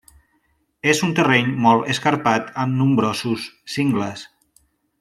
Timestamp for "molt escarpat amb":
1.65-2.77